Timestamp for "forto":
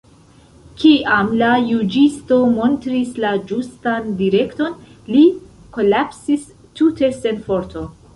7.51-7.85